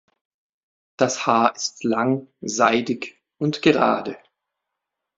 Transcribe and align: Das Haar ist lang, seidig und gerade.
Das 0.97 1.27
Haar 1.27 1.55
ist 1.55 1.83
lang, 1.83 2.27
seidig 2.41 3.21
und 3.37 3.61
gerade. 3.61 4.17